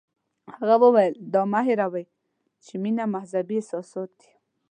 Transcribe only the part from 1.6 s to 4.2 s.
هیروئ چې مینه مذهبي احساسات